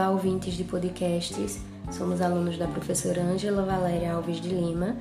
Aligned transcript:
Olá, 0.00 0.12
ouvintes 0.12 0.54
de 0.54 0.64
podcasts. 0.64 1.60
Somos 1.90 2.22
alunos 2.22 2.56
da 2.56 2.66
professora 2.66 3.20
Ângela 3.20 3.66
Valéria 3.66 4.14
Alves 4.14 4.40
de 4.40 4.48
Lima, 4.48 4.96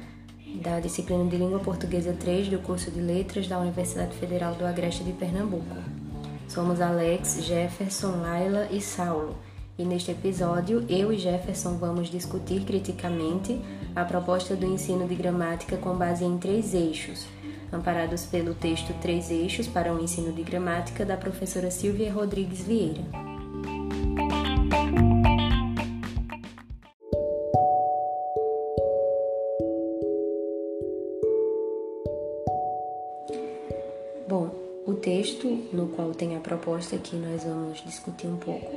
da 0.62 0.82
disciplina 0.82 1.24
de 1.24 1.38
Língua 1.38 1.60
Portuguesa 1.60 2.12
3 2.20 2.50
do 2.50 2.60
curso 2.60 2.92
de 2.92 3.00
Letras 3.00 3.48
da 3.48 3.58
Universidade 3.60 4.14
Federal 4.18 4.56
do 4.56 4.66
Agreste 4.66 5.06
de 5.06 5.14
Pernambuco. 5.14 5.74
Somos 6.50 6.82
Alex, 6.82 7.46
Jefferson, 7.46 8.20
Laila 8.20 8.68
e 8.72 8.82
Saulo. 8.82 9.38
E 9.78 9.86
neste 9.86 10.12
episódio, 10.12 10.86
eu 10.90 11.14
e 11.14 11.18
Jefferson 11.18 11.78
vamos 11.78 12.10
discutir 12.10 12.66
criticamente 12.66 13.58
a 13.96 14.04
proposta 14.04 14.54
do 14.54 14.66
ensino 14.66 15.08
de 15.08 15.16
gramática 15.16 15.78
com 15.78 15.96
base 15.96 16.26
em 16.26 16.38
três 16.38 16.74
eixos, 16.74 17.26
amparados 17.72 18.26
pelo 18.26 18.54
texto 18.54 18.94
Três 19.00 19.32
Eixos 19.32 19.66
para 19.66 19.94
o 19.94 20.04
Ensino 20.04 20.34
de 20.34 20.44
Gramática 20.44 21.06
da 21.06 21.16
professora 21.16 21.72
Silvia 21.72 22.12
Rodrigues 22.12 22.64
Vieira. 22.64 23.29
Bom, 34.28 34.52
o 34.86 34.94
texto 34.94 35.48
no 35.74 35.88
qual 35.88 36.12
tem 36.12 36.38
a 36.38 36.40
proposta 36.40 36.98
que 36.98 37.16
nós 37.16 37.44
vamos 37.44 37.84
discutir 37.84 38.28
um 38.28 38.38
pouco, 38.38 38.72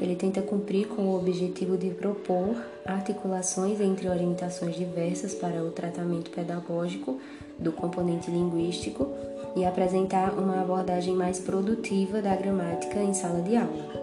ele 0.00 0.16
tenta 0.16 0.42
cumprir 0.42 0.88
com 0.88 1.02
o 1.02 1.16
objetivo 1.16 1.78
de 1.78 1.90
propor 1.90 2.56
articulações 2.84 3.80
entre 3.80 4.08
orientações 4.08 4.74
diversas 4.74 5.36
para 5.36 5.62
o 5.62 5.70
tratamento 5.70 6.32
pedagógico 6.32 7.20
do 7.58 7.70
componente 7.70 8.28
linguístico 8.28 9.08
e 9.54 9.64
apresentar 9.64 10.32
uma 10.32 10.60
abordagem 10.60 11.14
mais 11.14 11.38
produtiva 11.38 12.20
da 12.20 12.34
gramática 12.34 13.00
em 13.00 13.14
sala 13.14 13.40
de 13.40 13.54
aula. 13.54 14.01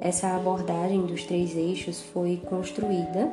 Essa 0.00 0.34
abordagem 0.34 1.02
dos 1.02 1.24
três 1.24 1.54
eixos 1.54 2.00
foi 2.00 2.38
construída 2.48 3.30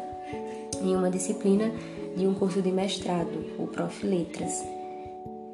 em 0.82 0.96
uma 0.96 1.10
disciplina 1.10 1.72
de 2.16 2.28
um 2.28 2.34
curso 2.34 2.62
de 2.62 2.72
mestrado, 2.72 3.46
o 3.58 3.68
Prof. 3.68 4.06
Letras. 4.06 4.66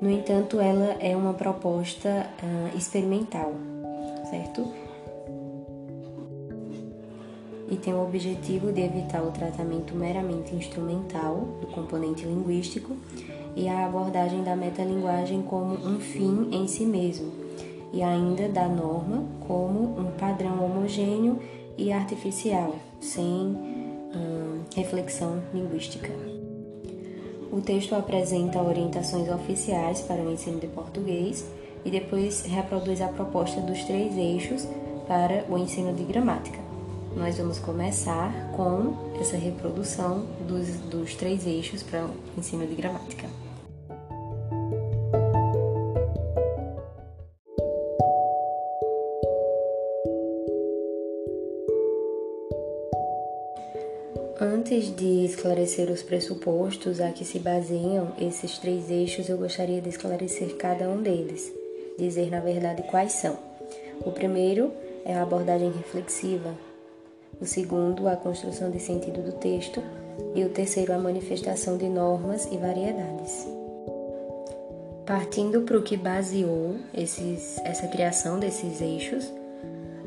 No 0.01 0.09
entanto, 0.09 0.59
ela 0.59 0.97
é 0.99 1.15
uma 1.15 1.33
proposta 1.33 2.27
uh, 2.41 2.77
experimental, 2.77 3.53
certo? 4.29 4.67
E 7.69 7.75
tem 7.77 7.93
o 7.93 8.03
objetivo 8.03 8.71
de 8.71 8.81
evitar 8.81 9.23
o 9.23 9.31
tratamento 9.31 9.95
meramente 9.95 10.55
instrumental 10.55 11.47
do 11.61 11.67
componente 11.67 12.25
linguístico 12.25 12.97
e 13.55 13.67
a 13.69 13.85
abordagem 13.85 14.43
da 14.43 14.55
metalinguagem 14.55 15.43
como 15.43 15.75
um 15.75 15.99
fim 15.99 16.49
em 16.51 16.67
si 16.67 16.85
mesmo, 16.85 17.42
e 17.93 18.01
ainda 18.01 18.49
da 18.49 18.67
norma 18.67 19.23
como 19.47 19.99
um 19.99 20.11
padrão 20.17 20.65
homogêneo 20.65 21.39
e 21.77 21.93
artificial, 21.93 22.75
sem 22.99 23.23
hum, 23.23 24.63
reflexão 24.75 25.41
linguística. 25.53 26.09
O 27.51 27.61
texto 27.61 27.93
apresenta 27.93 28.59
orientações 28.59 29.29
oficiais 29.29 30.01
para 30.01 30.21
o 30.23 30.31
ensino 30.31 30.59
de 30.59 30.65
português 30.67 31.47
e 31.85 31.91
depois 31.91 32.43
reproduz 32.45 32.99
a 32.99 33.07
proposta 33.07 33.61
dos 33.61 33.83
três 33.83 34.17
eixos 34.17 34.67
para 35.07 35.45
o 35.47 35.57
ensino 35.57 35.93
de 35.93 36.03
gramática. 36.03 36.57
Nós 37.15 37.37
vamos 37.37 37.59
começar 37.59 38.51
com 38.55 38.95
essa 39.21 39.37
reprodução 39.37 40.25
dos, 40.47 40.67
dos 40.89 41.13
três 41.13 41.45
eixos 41.45 41.83
para 41.83 42.05
o 42.05 42.39
ensino 42.39 42.65
de 42.65 42.73
gramática. 42.73 43.27
Antes 54.63 54.95
de 54.95 55.25
esclarecer 55.25 55.91
os 55.91 56.01
pressupostos 56.01 57.01
a 57.01 57.11
que 57.11 57.25
se 57.25 57.37
baseiam 57.37 58.13
esses 58.17 58.57
três 58.59 58.89
eixos, 58.89 59.27
eu 59.27 59.37
gostaria 59.37 59.81
de 59.81 59.89
esclarecer 59.89 60.55
cada 60.55 60.87
um 60.87 61.01
deles, 61.01 61.51
dizer 61.99 62.31
na 62.31 62.39
verdade 62.39 62.81
quais 62.83 63.11
são. 63.11 63.37
O 64.05 64.11
primeiro 64.13 64.71
é 65.03 65.15
a 65.15 65.21
abordagem 65.21 65.69
reflexiva, 65.69 66.55
o 67.41 67.45
segundo, 67.45 68.07
a 68.07 68.15
construção 68.15 68.71
de 68.71 68.79
sentido 68.79 69.21
do 69.21 69.33
texto, 69.33 69.83
e 70.33 70.45
o 70.45 70.49
terceiro, 70.49 70.93
a 70.93 70.97
manifestação 70.97 71.75
de 71.75 71.89
normas 71.89 72.47
e 72.49 72.55
variedades. 72.55 73.45
Partindo 75.05 75.63
para 75.63 75.77
o 75.77 75.83
que 75.83 75.97
baseou 75.97 76.77
esses, 76.93 77.57
essa 77.65 77.85
criação 77.89 78.39
desses 78.39 78.79
eixos, 78.79 79.29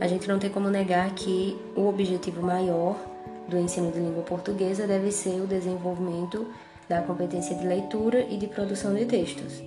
a 0.00 0.08
gente 0.08 0.26
não 0.26 0.38
tem 0.38 0.48
como 0.48 0.70
negar 0.70 1.14
que 1.14 1.54
o 1.76 1.86
objetivo 1.86 2.40
maior 2.40 3.16
do 3.48 3.58
ensino 3.58 3.90
de 3.90 3.98
língua 3.98 4.22
portuguesa 4.22 4.86
deve 4.86 5.10
ser 5.12 5.40
o 5.40 5.46
desenvolvimento 5.46 6.46
da 6.88 7.02
competência 7.02 7.54
de 7.56 7.66
leitura 7.66 8.26
e 8.28 8.36
de 8.36 8.46
produção 8.46 8.94
de 8.94 9.04
textos. 9.04 9.62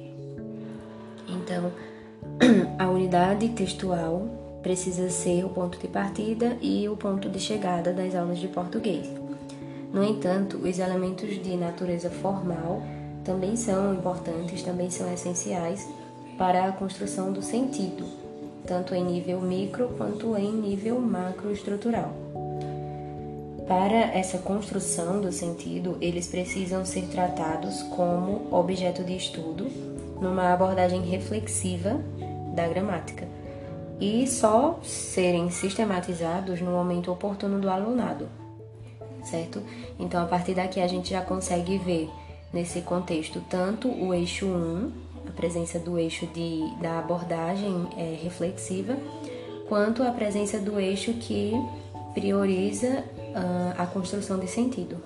Então, 1.27 1.71
a 2.77 2.89
unidade 2.89 3.49
textual 3.49 4.27
precisa 4.61 5.09
ser 5.09 5.45
o 5.45 5.49
ponto 5.49 5.77
de 5.77 5.87
partida 5.87 6.57
e 6.61 6.87
o 6.89 6.95
ponto 6.95 7.29
de 7.29 7.39
chegada 7.39 7.93
das 7.93 8.15
aulas 8.15 8.39
de 8.39 8.47
português. 8.47 9.07
No 9.93 10.03
entanto, 10.03 10.57
os 10.57 10.79
elementos 10.79 11.41
de 11.41 11.55
natureza 11.55 12.09
formal 12.09 12.81
também 13.23 13.55
são 13.55 13.93
importantes, 13.93 14.61
também 14.61 14.89
são 14.89 15.11
essenciais 15.11 15.87
para 16.37 16.65
a 16.65 16.71
construção 16.71 17.33
do 17.33 17.41
sentido, 17.41 18.05
tanto 18.65 18.93
em 18.93 19.03
nível 19.03 19.41
micro 19.41 19.89
quanto 19.97 20.37
em 20.37 20.51
nível 20.51 20.99
macroestrutural. 20.99 22.13
Para 23.69 24.17
essa 24.17 24.39
construção 24.39 25.21
do 25.21 25.31
sentido, 25.31 25.95
eles 26.01 26.25
precisam 26.25 26.83
ser 26.83 27.03
tratados 27.03 27.83
como 27.83 28.47
objeto 28.51 29.03
de 29.03 29.15
estudo, 29.15 29.67
numa 30.19 30.51
abordagem 30.51 31.03
reflexiva 31.03 32.01
da 32.55 32.67
gramática, 32.67 33.27
e 34.01 34.25
só 34.25 34.79
serem 34.81 35.51
sistematizados 35.51 36.59
no 36.59 36.71
momento 36.71 37.11
oportuno 37.11 37.61
do 37.61 37.69
alunado, 37.69 38.27
certo? 39.23 39.61
Então, 39.99 40.23
a 40.23 40.25
partir 40.25 40.55
daqui, 40.55 40.81
a 40.81 40.87
gente 40.87 41.11
já 41.11 41.21
consegue 41.21 41.77
ver 41.77 42.09
nesse 42.51 42.81
contexto 42.81 43.39
tanto 43.51 43.87
o 43.87 44.15
eixo 44.15 44.47
1, 44.47 44.91
a 45.27 45.31
presença 45.31 45.77
do 45.77 45.99
eixo 45.99 46.25
de, 46.25 46.63
da 46.81 46.97
abordagem 46.97 47.87
é, 47.95 48.17
reflexiva, 48.19 48.97
quanto 49.67 50.01
a 50.01 50.09
presença 50.09 50.57
do 50.57 50.79
eixo 50.79 51.13
que 51.13 51.53
prioriza 52.15 53.03
a 53.77 53.85
construção 53.87 54.39
de 54.39 54.47
sentido. 54.47 54.97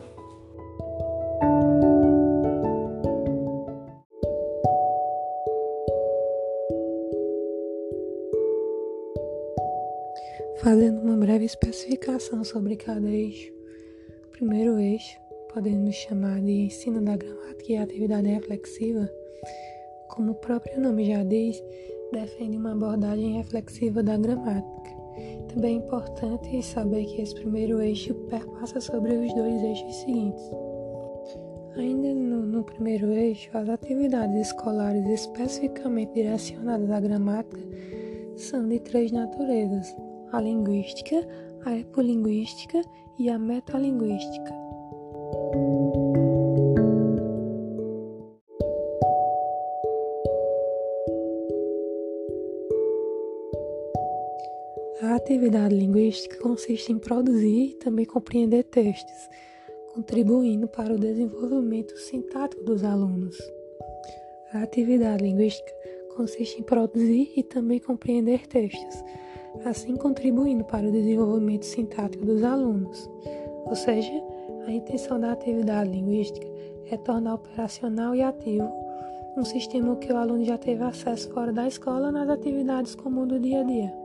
Fazendo 10.62 11.02
uma 11.02 11.18
breve 11.18 11.46
especificação 11.46 12.44
sobre 12.44 12.78
cada 12.78 13.08
eixo. 13.10 13.52
O 14.28 14.32
primeiro 14.32 14.80
eixo, 14.80 15.20
podemos 15.54 15.94
chamar 15.96 16.42
de 16.42 16.52
ensino 16.52 17.02
da 17.02 17.18
gramática 17.18 17.74
e 17.74 17.78
atividade 17.78 18.30
reflexiva, 18.30 19.10
como 20.08 20.32
o 20.32 20.36
próprio 20.36 20.80
nome 20.80 21.06
já 21.06 21.24
diz, 21.24 21.62
defende 22.12 22.58
uma 22.58 22.72
abordagem 22.72 23.38
reflexiva 23.38 24.02
da 24.02 24.16
gramática 24.16 24.93
também 25.54 25.78
importante 25.78 26.62
saber 26.64 27.06
que 27.06 27.22
esse 27.22 27.36
primeiro 27.36 27.80
eixo 27.80 28.14
perpassa 28.28 28.82
sobre 28.82 29.14
os 29.14 29.34
dois 29.34 29.62
eixos 29.62 29.96
seguintes. 29.98 30.52
Ainda 31.76 32.14
no, 32.14 32.46
no 32.46 32.64
primeiro 32.64 33.12
eixo, 33.12 33.50
as 33.56 33.70
atividades 33.70 34.48
escolares 34.48 35.06
especificamente 35.08 36.14
direcionadas 36.14 36.90
à 36.90 37.00
gramática 37.00 37.62
são 38.36 38.68
de 38.68 38.80
três 38.80 39.12
naturezas: 39.12 39.96
a 40.32 40.42
linguística, 40.42 41.28
a 41.66 41.78
epolinguística 41.78 42.82
e 43.20 43.30
a 43.30 43.38
metalinguística. 43.38 44.63
Atividade 55.34 55.74
linguística 55.74 56.38
consiste 56.38 56.92
em 56.92 57.00
produzir 57.00 57.72
e 57.72 57.74
também 57.74 58.06
compreender 58.06 58.66
textos, 58.66 59.28
contribuindo 59.92 60.68
para 60.68 60.94
o 60.94 61.00
desenvolvimento 61.00 61.98
sintático 61.98 62.64
dos 62.64 62.84
alunos. 62.84 63.36
A 64.54 64.62
atividade 64.62 65.24
linguística 65.24 65.74
consiste 66.16 66.62
em 66.62 66.64
produzir 66.64 67.34
e 67.36 67.42
também 67.42 67.80
compreender 67.80 68.46
textos, 68.46 69.04
assim 69.66 69.96
contribuindo 69.96 70.64
para 70.66 70.88
o 70.88 70.92
desenvolvimento 70.92 71.66
sintático 71.66 72.24
dos 72.24 72.44
alunos. 72.44 73.10
Ou 73.66 73.76
seja, 73.76 74.14
a 74.68 74.72
intenção 74.72 75.20
da 75.20 75.32
atividade 75.32 75.90
linguística 75.90 76.46
é 76.92 76.98
tornar 76.98 77.34
operacional 77.34 78.14
e 78.14 78.22
ativo 78.22 78.72
um 79.36 79.44
sistema 79.44 79.96
que 79.96 80.14
o 80.14 80.18
aluno 80.18 80.46
já 80.46 80.60
teve 80.60 80.84
acesso 80.84 81.28
fora 81.32 81.52
da 81.52 81.68
escola 81.68 82.12
nas 82.12 82.30
atividades 82.30 82.94
comuns 82.94 83.30
do 83.30 83.40
dia 83.40 83.62
a 83.62 83.64
dia. 83.64 84.03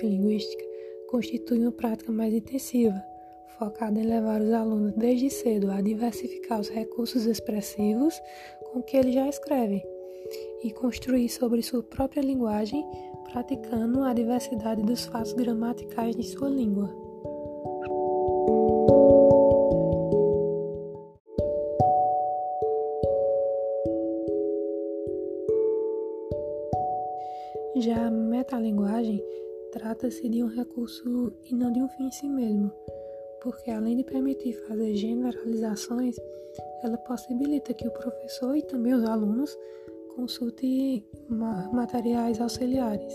Epilinguística 0.00 0.64
constitui 1.08 1.58
uma 1.58 1.72
prática 1.72 2.10
mais 2.10 2.32
intensiva, 2.32 3.04
focada 3.58 4.00
em 4.00 4.04
levar 4.04 4.40
os 4.40 4.52
alunos 4.52 4.92
desde 4.94 5.28
cedo 5.28 5.70
a 5.70 5.80
diversificar 5.82 6.58
os 6.58 6.70
recursos 6.70 7.26
expressivos 7.26 8.18
com 8.72 8.82
que 8.82 8.96
eles 8.96 9.14
já 9.14 9.28
escrevem 9.28 9.84
e 10.64 10.70
construir 10.70 11.28
sobre 11.28 11.62
sua 11.62 11.82
própria 11.82 12.22
linguagem, 12.22 12.86
praticando 13.30 14.02
a 14.02 14.14
diversidade 14.14 14.82
dos 14.82 15.04
fatos 15.04 15.32
gramaticais 15.34 16.16
de 16.16 16.22
sua 16.22 16.48
língua. 16.48 16.88
Já 27.76 28.06
a 28.06 28.10
metalinguagem 28.10 29.22
trata-se 29.72 30.28
de 30.28 30.42
um 30.42 30.48
recurso 30.48 31.32
e 31.44 31.54
não 31.54 31.72
de 31.72 31.80
um 31.80 31.88
fim 31.88 32.06
em 32.06 32.10
si 32.10 32.28
mesmo, 32.28 32.70
porque 33.42 33.70
além 33.70 33.96
de 33.96 34.04
permitir 34.04 34.52
fazer 34.66 34.94
generalizações, 34.94 36.16
ela 36.82 36.96
possibilita 36.98 37.74
que 37.74 37.86
o 37.86 37.92
professor 37.92 38.56
e 38.56 38.62
também 38.62 38.94
os 38.94 39.04
alunos 39.04 39.56
consultem 40.16 41.04
materiais 41.72 42.40
auxiliares. 42.40 43.14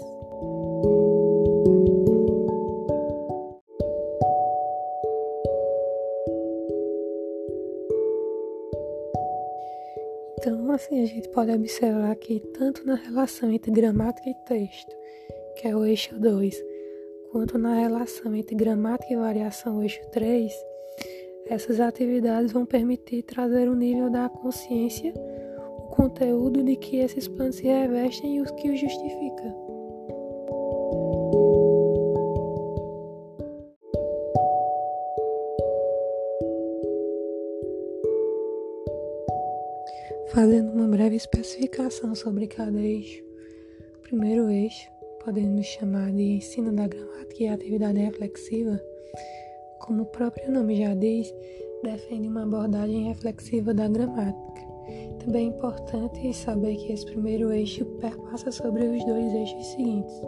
Então, 10.39 10.71
assim, 10.71 11.01
a 11.01 11.05
gente 11.05 11.27
pode 11.29 11.51
observar 11.51 12.15
que 12.17 12.39
tanto 12.57 12.85
na 12.85 12.95
relação 12.95 13.51
entre 13.51 13.71
gramática 13.71 14.29
e 14.29 14.35
texto, 14.45 14.95
que 15.55 15.67
é 15.67 15.75
o 15.75 15.85
eixo 15.85 16.19
2, 16.19 16.63
quanto 17.31 17.57
na 17.57 17.75
relação 17.75 18.35
entre 18.35 18.55
gramática 18.55 19.13
e 19.13 19.17
variação, 19.17 19.77
o 19.77 19.83
eixo 19.83 20.01
3, 20.11 20.53
essas 21.47 21.79
atividades 21.79 22.51
vão 22.51 22.65
permitir 22.65 23.23
trazer 23.23 23.69
o 23.69 23.75
nível 23.75 24.09
da 24.09 24.27
consciência, 24.27 25.13
o 25.77 25.83
conteúdo 25.95 26.63
de 26.63 26.75
que 26.75 26.97
esses 26.97 27.27
planos 27.27 27.57
se 27.57 27.63
revestem 27.63 28.37
e 28.37 28.41
o 28.41 28.55
que 28.55 28.69
os 28.69 28.79
justifica. 28.79 29.55
Fazendo 40.29 40.71
uma 40.73 40.87
breve 40.87 41.15
especificação 41.15 42.13
sobre 42.13 42.47
cada 42.47 42.81
eixo. 42.81 43.23
Primeiro 44.01 44.49
eixo, 44.49 44.89
podemos 45.25 45.65
chamar 45.65 46.11
de 46.11 46.35
ensino 46.35 46.71
da 46.71 46.87
gramática 46.87 47.43
e 47.43 47.47
atividade 47.47 47.99
reflexiva, 47.99 48.79
como 49.79 50.03
o 50.03 50.05
próprio 50.05 50.51
nome 50.51 50.75
já 50.75 50.93
diz, 50.93 51.33
defende 51.83 52.27
uma 52.27 52.43
abordagem 52.43 53.07
reflexiva 53.07 53.73
da 53.73 53.87
gramática. 53.87 54.61
Também 55.25 55.47
é 55.47 55.49
importante 55.49 56.31
saber 56.31 56.75
que 56.75 56.93
esse 56.93 57.07
primeiro 57.07 57.51
eixo 57.51 57.83
perpassa 57.99 58.51
sobre 58.51 58.83
os 58.83 59.03
dois 59.03 59.33
eixos 59.33 59.65
seguintes. 59.65 60.21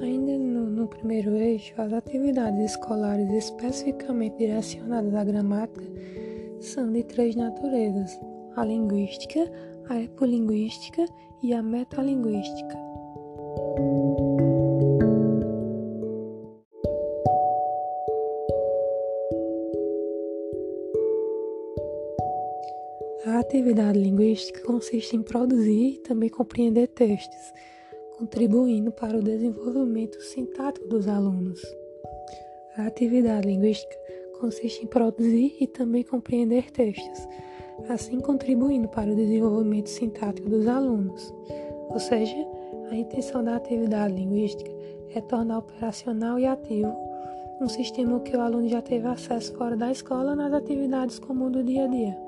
Ainda 0.00 0.36
no, 0.36 0.68
no 0.70 0.88
primeiro 0.88 1.36
eixo, 1.36 1.72
as 1.80 1.92
atividades 1.92 2.72
escolares 2.72 3.30
especificamente 3.30 4.38
direcionadas 4.38 5.14
à 5.14 5.22
gramática 5.22 5.86
são 6.58 6.90
de 6.90 7.04
três 7.04 7.36
naturezas: 7.36 8.20
a 8.56 8.64
linguística, 8.64 9.48
a 9.88 10.02
epolinguística 10.02 11.04
e 11.44 11.54
a 11.54 11.62
metalinguística. 11.62 12.87
Atividade 23.48 23.98
linguística 23.98 24.60
consiste 24.60 25.16
em 25.16 25.22
produzir 25.22 25.94
e 25.94 25.98
também 26.00 26.28
compreender 26.28 26.86
textos, 26.88 27.54
contribuindo 28.18 28.92
para 28.92 29.16
o 29.16 29.22
desenvolvimento 29.22 30.20
sintático 30.20 30.86
dos 30.86 31.08
alunos. 31.08 31.58
A 32.76 32.86
atividade 32.86 33.48
linguística 33.48 33.96
consiste 34.38 34.84
em 34.84 34.86
produzir 34.86 35.56
e 35.58 35.66
também 35.66 36.02
compreender 36.02 36.70
textos, 36.70 37.26
assim 37.88 38.20
contribuindo 38.20 38.86
para 38.86 39.10
o 39.10 39.16
desenvolvimento 39.16 39.88
sintático 39.88 40.50
dos 40.50 40.66
alunos. 40.66 41.32
Ou 41.88 41.98
seja, 41.98 42.36
a 42.90 42.94
intenção 42.94 43.42
da 43.42 43.56
atividade 43.56 44.12
linguística 44.12 44.70
é 45.14 45.22
tornar 45.22 45.60
operacional 45.60 46.38
e 46.38 46.44
ativo 46.44 46.94
um 47.62 47.68
sistema 47.68 48.20
que 48.20 48.36
o 48.36 48.40
aluno 48.42 48.68
já 48.68 48.82
teve 48.82 49.08
acesso 49.08 49.54
fora 49.54 49.74
da 49.74 49.90
escola 49.90 50.36
nas 50.36 50.52
atividades 50.52 51.18
comuns 51.18 51.52
do 51.52 51.64
dia 51.64 51.86
a 51.86 51.88
dia. 51.88 52.27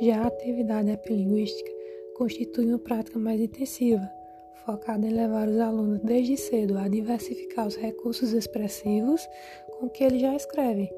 Já 0.00 0.22
a 0.22 0.26
atividade 0.28 0.90
epilinguística 0.90 1.70
constitui 2.14 2.66
uma 2.66 2.78
prática 2.78 3.18
mais 3.18 3.40
intensiva, 3.40 4.08
focada 4.64 5.04
em 5.04 5.10
levar 5.10 5.48
os 5.48 5.58
alunos 5.58 6.00
desde 6.00 6.36
cedo 6.36 6.78
a 6.78 6.86
diversificar 6.86 7.66
os 7.66 7.76
recursos 7.76 8.32
expressivos 8.32 9.28
com 9.78 9.88
que 9.88 10.04
eles 10.04 10.20
já 10.20 10.36
escrevem 10.36 10.88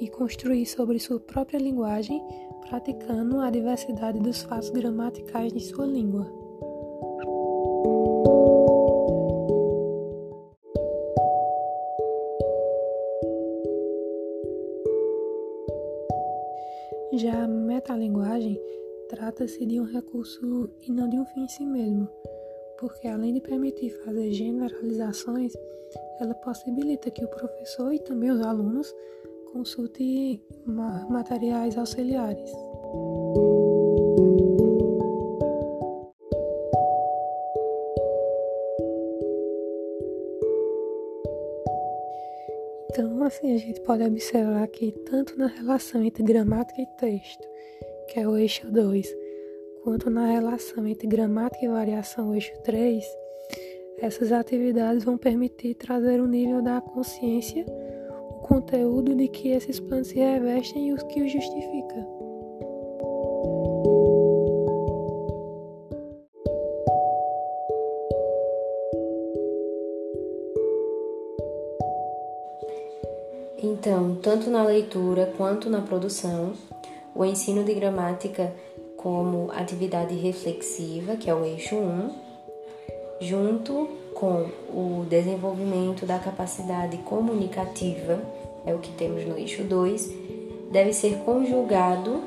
e 0.00 0.08
construir 0.08 0.66
sobre 0.66 0.98
sua 0.98 1.18
própria 1.18 1.58
linguagem, 1.58 2.22
praticando 2.68 3.40
a 3.40 3.50
diversidade 3.50 4.20
dos 4.20 4.42
fatos 4.42 4.70
gramaticais 4.70 5.52
de 5.52 5.60
sua 5.60 5.86
língua. 5.86 6.47
Já 17.18 17.44
a 17.44 17.48
metalinguagem 17.48 18.58
trata-se 19.08 19.64
de 19.66 19.80
um 19.80 19.84
recurso 19.84 20.70
e 20.86 20.92
não 20.92 21.08
de 21.08 21.18
um 21.18 21.24
fim 21.26 21.44
em 21.44 21.48
si 21.48 21.64
mesmo 21.64 22.08
porque 22.78 23.08
além 23.08 23.34
de 23.34 23.40
permitir 23.40 23.90
fazer 24.04 24.32
generalizações, 24.32 25.52
ela 26.20 26.34
possibilita 26.34 27.10
que 27.10 27.24
o 27.24 27.28
professor 27.28 27.92
e 27.92 27.98
também 27.98 28.30
os 28.30 28.40
alunos 28.40 28.94
consultem 29.52 30.40
materiais 31.10 31.76
auxiliares. 31.76 32.50
Então, 42.90 43.22
assim, 43.22 43.54
a 43.54 43.58
gente 43.58 43.80
pode 43.82 44.02
observar 44.02 44.66
que 44.68 44.92
tanto 45.10 45.38
na 45.38 45.46
relação 45.46 46.02
entre 46.02 46.22
gramática 46.22 46.80
e 46.80 46.86
texto, 46.98 47.46
que 48.08 48.18
é 48.18 48.26
o 48.26 48.36
eixo 48.36 48.70
2, 48.70 49.06
quanto 49.84 50.10
na 50.10 50.26
relação 50.26 50.86
entre 50.86 51.06
gramática 51.06 51.64
e 51.64 51.68
variação 51.68 52.34
eixo 52.34 52.52
3, 52.64 53.04
essas 54.00 54.32
atividades 54.32 55.04
vão 55.04 55.18
permitir 55.18 55.74
trazer 55.74 56.20
o 56.20 56.26
nível 56.26 56.62
da 56.62 56.80
consciência, 56.80 57.66
o 58.30 58.40
conteúdo 58.46 59.14
de 59.14 59.28
que 59.28 59.48
esses 59.48 59.78
planos 59.80 60.08
se 60.08 60.18
revestem 60.18 60.88
e 60.88 60.92
o 60.92 61.06
que 61.08 61.22
os 61.22 61.30
justifica. 61.30 62.17
Tanto 74.28 74.50
na 74.50 74.62
leitura 74.62 75.32
quanto 75.38 75.70
na 75.70 75.80
produção, 75.80 76.52
o 77.14 77.24
ensino 77.24 77.64
de 77.64 77.72
gramática 77.72 78.54
como 78.94 79.50
atividade 79.52 80.14
reflexiva, 80.16 81.16
que 81.16 81.30
é 81.30 81.34
o 81.34 81.46
eixo 81.46 81.76
1, 81.76 82.10
junto 83.22 83.88
com 84.12 84.50
o 84.68 85.06
desenvolvimento 85.08 86.04
da 86.04 86.18
capacidade 86.18 86.98
comunicativa, 86.98 88.20
é 88.66 88.74
o 88.74 88.78
que 88.80 88.92
temos 88.92 89.24
no 89.24 89.38
eixo 89.38 89.64
2, 89.64 90.12
deve 90.70 90.92
ser 90.92 91.16
conjugado 91.20 92.22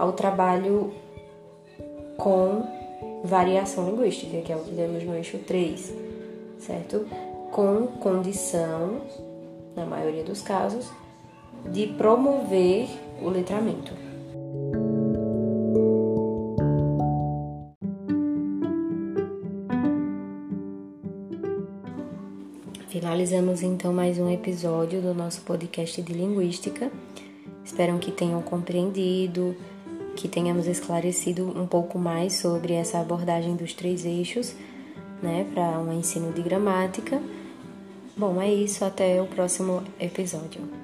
ao 0.00 0.14
trabalho 0.14 0.92
com 2.16 2.66
variação 3.22 3.88
linguística, 3.88 4.40
que 4.40 4.52
é 4.52 4.56
o 4.56 4.64
que 4.64 4.74
temos 4.74 5.04
no 5.04 5.14
eixo 5.14 5.38
3, 5.38 5.94
certo? 6.58 7.06
Com 7.52 7.86
condição, 8.00 9.00
na 9.74 9.86
maioria 9.86 10.24
dos 10.24 10.42
casos, 10.42 10.90
de 11.70 11.86
promover 11.86 12.88
o 13.20 13.28
letramento. 13.28 13.92
Finalizamos 22.88 23.62
então 23.62 23.92
mais 23.92 24.18
um 24.18 24.28
episódio 24.28 25.00
do 25.00 25.14
nosso 25.14 25.40
podcast 25.42 26.02
de 26.02 26.12
linguística. 26.12 26.90
Espero 27.64 27.98
que 27.98 28.10
tenham 28.10 28.42
compreendido, 28.42 29.56
que 30.14 30.28
tenhamos 30.28 30.66
esclarecido 30.66 31.48
um 31.58 31.66
pouco 31.66 31.98
mais 31.98 32.34
sobre 32.34 32.74
essa 32.74 33.00
abordagem 33.00 33.56
dos 33.56 33.72
três 33.72 34.04
eixos, 34.04 34.54
né, 35.22 35.46
para 35.54 35.78
um 35.78 35.92
ensino 35.92 36.32
de 36.32 36.42
gramática. 36.42 37.20
Bom, 38.16 38.40
é 38.40 38.52
isso, 38.52 38.84
até 38.84 39.20
o 39.22 39.26
próximo 39.26 39.82
episódio. 39.98 40.81